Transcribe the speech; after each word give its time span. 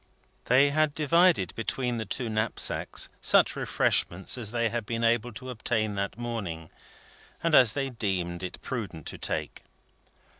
They 0.45 0.71
had 0.71 0.95
divided 0.95 1.53
between 1.53 1.97
the 1.97 2.07
two 2.07 2.27
knapsacks 2.27 3.07
such 3.21 3.55
refreshments 3.55 4.35
as 4.35 4.49
they 4.49 4.69
had 4.69 4.83
been 4.83 5.03
able 5.03 5.31
to 5.33 5.51
obtain 5.51 5.93
that 5.93 6.17
morning, 6.17 6.71
and 7.43 7.53
as 7.53 7.73
they 7.73 7.91
deemed 7.91 8.41
it 8.41 8.59
prudent 8.63 9.05
to 9.05 9.19
take. 9.19 9.61